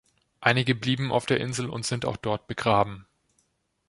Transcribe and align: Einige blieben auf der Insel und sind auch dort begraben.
Einige 0.39 0.73
blieben 0.73 1.11
auf 1.11 1.27
der 1.27 1.39
Insel 1.39 1.69
und 1.69 1.85
sind 1.85 2.05
auch 2.05 2.17
dort 2.17 2.47
begraben. 2.47 3.05